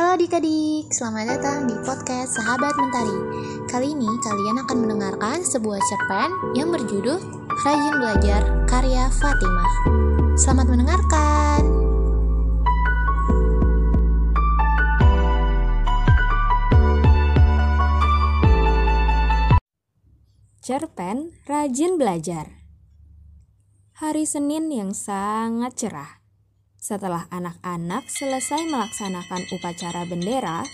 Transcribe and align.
Halo 0.00 0.16
adik-adik, 0.16 0.88
selamat 0.96 1.28
datang 1.28 1.68
di 1.68 1.76
podcast 1.84 2.32
Sahabat 2.32 2.72
Mentari. 2.72 3.20
Kali 3.68 3.92
ini 3.92 4.08
kalian 4.24 4.64
akan 4.64 4.76
mendengarkan 4.80 5.44
sebuah 5.44 5.76
cerpen 5.76 6.56
yang 6.56 6.72
berjudul 6.72 7.20
Rajin 7.60 8.00
Belajar 8.00 8.40
karya 8.64 9.12
Fatimah. 9.12 9.72
Selamat 10.40 10.72
mendengarkan. 10.72 11.60
Cerpen 20.64 21.36
Rajin 21.44 22.00
Belajar 22.00 22.48
Hari 24.00 24.24
Senin 24.24 24.72
yang 24.72 24.96
sangat 24.96 25.76
cerah 25.76 26.19
setelah 26.80 27.28
anak-anak 27.28 28.08
selesai 28.08 28.64
melaksanakan 28.72 29.44
upacara 29.52 30.08
bendera, 30.08 30.64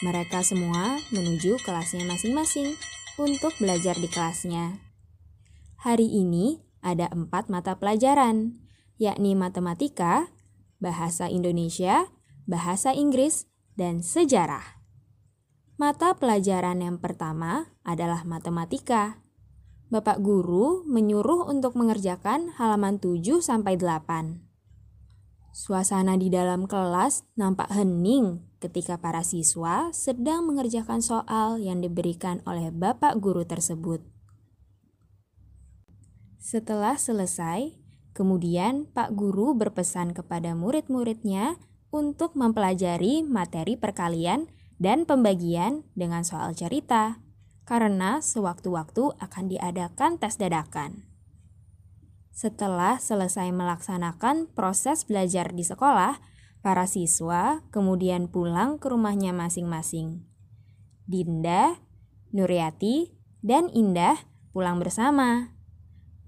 mereka 0.00 0.40
semua 0.40 0.96
menuju 1.12 1.60
kelasnya 1.60 2.08
masing-masing 2.08 2.80
untuk 3.20 3.52
belajar 3.60 3.92
di 4.00 4.08
kelasnya. 4.08 4.80
Hari 5.84 6.08
ini 6.08 6.64
ada 6.80 7.12
empat 7.12 7.52
mata 7.52 7.76
pelajaran, 7.76 8.56
yakni 8.96 9.36
matematika, 9.36 10.32
bahasa 10.80 11.28
Indonesia, 11.28 12.08
bahasa 12.48 12.96
Inggris, 12.96 13.44
dan 13.76 14.00
sejarah. 14.00 14.80
Mata 15.76 16.16
pelajaran 16.16 16.80
yang 16.80 16.96
pertama 17.00 17.76
adalah 17.84 18.24
matematika. 18.24 19.20
Bapak 19.92 20.24
guru 20.24 20.84
menyuruh 20.88 21.48
untuk 21.48 21.76
mengerjakan 21.76 22.56
halaman 22.56 22.96
7 23.00 23.40
sampai 23.44 23.76
8. 23.76 24.49
Suasana 25.50 26.14
di 26.14 26.30
dalam 26.30 26.70
kelas 26.70 27.26
nampak 27.34 27.74
hening 27.74 28.38
ketika 28.62 29.02
para 29.02 29.26
siswa 29.26 29.90
sedang 29.90 30.46
mengerjakan 30.46 31.02
soal 31.02 31.58
yang 31.58 31.82
diberikan 31.82 32.38
oleh 32.46 32.70
bapak 32.70 33.18
guru 33.18 33.42
tersebut. 33.42 33.98
Setelah 36.38 36.94
selesai, 36.94 37.74
kemudian 38.14 38.86
Pak 38.94 39.12
Guru 39.12 39.52
berpesan 39.58 40.14
kepada 40.14 40.54
murid-muridnya 40.54 41.58
untuk 41.90 42.38
mempelajari 42.38 43.26
materi 43.26 43.74
perkalian 43.74 44.46
dan 44.78 45.02
pembagian 45.04 45.82
dengan 45.98 46.24
soal 46.24 46.54
cerita, 46.54 47.20
karena 47.66 48.22
sewaktu-waktu 48.22 49.18
akan 49.18 49.44
diadakan 49.50 50.16
tes 50.16 50.38
dadakan. 50.38 51.09
Setelah 52.40 52.96
selesai 52.96 53.52
melaksanakan 53.52 54.48
proses 54.56 55.04
belajar 55.04 55.52
di 55.52 55.60
sekolah, 55.60 56.24
para 56.64 56.88
siswa 56.88 57.60
kemudian 57.68 58.32
pulang 58.32 58.80
ke 58.80 58.88
rumahnya 58.88 59.36
masing-masing. 59.36 60.24
Dinda, 61.04 61.84
Nuryati, 62.32 63.12
dan 63.44 63.68
Indah 63.76 64.16
pulang 64.56 64.80
bersama. 64.80 65.52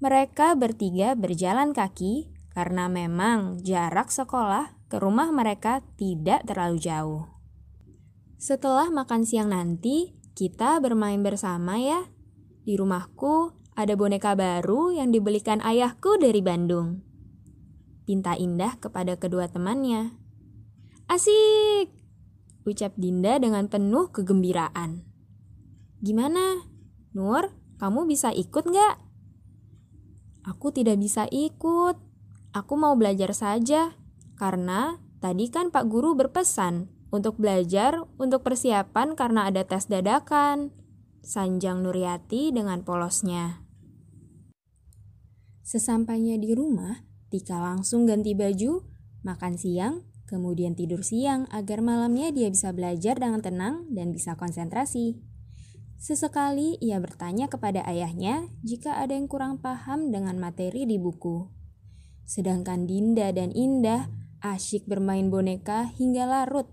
Mereka 0.04 0.52
bertiga 0.60 1.16
berjalan 1.16 1.72
kaki 1.72 2.28
karena 2.52 2.92
memang 2.92 3.64
jarak 3.64 4.12
sekolah 4.12 4.76
ke 4.92 5.00
rumah 5.00 5.32
mereka 5.32 5.80
tidak 5.96 6.44
terlalu 6.44 6.76
jauh. 6.76 7.24
Setelah 8.36 8.92
makan 8.92 9.24
siang 9.24 9.48
nanti, 9.48 10.12
kita 10.36 10.76
bermain 10.84 11.24
bersama 11.24 11.80
ya. 11.80 12.04
Di 12.68 12.76
rumahku 12.76 13.61
ada 13.72 13.96
boneka 13.96 14.36
baru 14.36 14.92
yang 14.92 15.12
dibelikan 15.14 15.64
ayahku 15.64 16.20
dari 16.20 16.44
Bandung. 16.44 17.00
Pinta 18.04 18.36
Indah 18.36 18.76
kepada 18.76 19.16
kedua 19.16 19.48
temannya. 19.48 20.12
Asik! 21.08 21.88
Ucap 22.62 22.94
Dinda 22.94 23.40
dengan 23.42 23.66
penuh 23.66 24.12
kegembiraan. 24.12 25.02
Gimana? 26.02 26.66
Nur, 27.14 27.54
kamu 27.78 28.06
bisa 28.06 28.30
ikut 28.30 28.64
nggak? 28.66 28.96
Aku 30.46 30.74
tidak 30.74 30.98
bisa 30.98 31.30
ikut. 31.30 31.96
Aku 32.52 32.74
mau 32.74 32.94
belajar 32.98 33.30
saja. 33.34 33.94
Karena 34.34 34.98
tadi 35.22 35.46
kan 35.50 35.70
Pak 35.70 35.86
Guru 35.86 36.18
berpesan 36.18 36.90
untuk 37.14 37.38
belajar 37.38 38.02
untuk 38.18 38.42
persiapan 38.42 39.14
karena 39.14 39.46
ada 39.46 39.62
tes 39.62 39.86
dadakan. 39.86 40.74
Sanjang 41.22 41.86
Nuryati 41.86 42.50
dengan 42.50 42.82
polosnya. 42.82 43.62
Sesampainya 45.62 46.38
di 46.38 46.54
rumah, 46.54 47.06
Tika 47.32 47.56
langsung 47.56 48.04
ganti 48.04 48.36
baju, 48.36 48.84
makan 49.24 49.56
siang, 49.56 50.04
kemudian 50.28 50.76
tidur 50.76 51.00
siang 51.00 51.48
agar 51.48 51.80
malamnya 51.80 52.28
dia 52.28 52.52
bisa 52.52 52.74
belajar 52.76 53.16
dengan 53.16 53.40
tenang 53.40 53.88
dan 53.88 54.12
bisa 54.12 54.36
konsentrasi. 54.36 55.22
Sesekali 56.02 56.76
ia 56.82 56.98
bertanya 56.98 57.46
kepada 57.46 57.86
ayahnya 57.86 58.50
jika 58.66 58.98
ada 58.98 59.14
yang 59.14 59.30
kurang 59.30 59.62
paham 59.62 60.10
dengan 60.10 60.34
materi 60.36 60.82
di 60.82 60.98
buku. 60.98 61.46
Sedangkan 62.26 62.90
Dinda 62.90 63.30
dan 63.30 63.54
Indah 63.54 64.10
asyik 64.42 64.90
bermain 64.90 65.30
boneka 65.30 65.86
hingga 65.94 66.26
larut, 66.26 66.66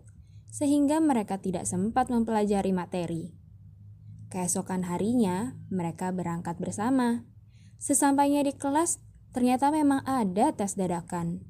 sehingga 0.49 0.97
mereka 0.97 1.37
tidak 1.37 1.69
sempat 1.69 2.09
mempelajari 2.09 2.73
materi. 2.73 3.37
Keesokan 4.33 4.85
harinya, 4.85 5.53
mereka 5.69 6.09
berangkat 6.09 6.57
bersama. 6.57 7.25
Sesampainya 7.79 8.43
di 8.43 8.51
kelas, 8.51 8.99
ternyata 9.31 9.71
memang 9.71 10.03
ada 10.03 10.51
tes 10.51 10.75
dadakan. 10.75 11.41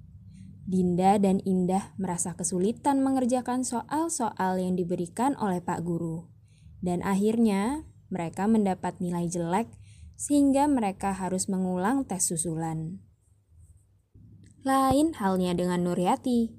Dinda 0.69 1.17
dan 1.17 1.41
Indah 1.49 1.97
merasa 1.97 2.37
kesulitan 2.37 3.01
mengerjakan 3.01 3.65
soal-soal 3.65 4.61
yang 4.61 4.77
diberikan 4.77 5.33
oleh 5.41 5.65
Pak 5.65 5.81
Guru. 5.81 6.29
Dan 6.85 7.01
akhirnya 7.01 7.89
mereka 8.13 8.45
mendapat 8.45 9.01
nilai 9.01 9.25
jelek 9.25 9.65
sehingga 10.13 10.69
mereka 10.69 11.17
harus 11.17 11.49
mengulang 11.49 12.05
tes 12.05 12.29
susulan. 12.29 13.01
Lain 14.61 15.17
halnya 15.17 15.57
dengan 15.57 15.81
Nuryati. 15.81 16.53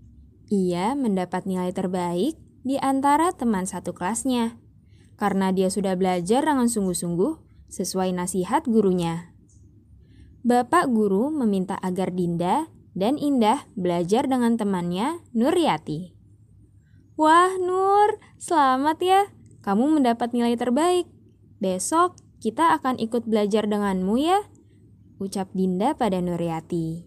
Ia 0.51 0.99
mendapat 0.99 1.47
nilai 1.47 1.71
terbaik 1.71 2.35
di 2.67 2.75
antara 2.83 3.31
teman 3.31 3.71
satu 3.71 3.95
kelasnya 3.95 4.59
karena 5.15 5.55
dia 5.55 5.71
sudah 5.71 5.95
belajar 5.95 6.43
dengan 6.43 6.67
sungguh-sungguh 6.67 7.39
sesuai 7.71 8.11
nasihat 8.17 8.67
gurunya. 8.67 9.30
Bapak 10.41 10.89
guru 10.89 11.29
meminta 11.29 11.77
agar 11.85 12.17
Dinda 12.17 12.73
dan 12.97 13.21
Indah 13.21 13.69
belajar 13.77 14.25
dengan 14.25 14.57
temannya 14.57 15.21
Nuryati. 15.37 16.17
Wah 17.21 17.61
Nur, 17.61 18.17
selamat 18.41 18.99
ya. 19.05 19.23
Kamu 19.61 20.01
mendapat 20.01 20.33
nilai 20.33 20.57
terbaik. 20.57 21.05
Besok 21.61 22.17
kita 22.41 22.73
akan 22.81 22.97
ikut 22.97 23.29
belajar 23.29 23.69
denganmu 23.69 24.17
ya. 24.17 24.41
Ucap 25.21 25.53
Dinda 25.53 25.93
pada 25.93 26.25
Nuryati. 26.25 27.05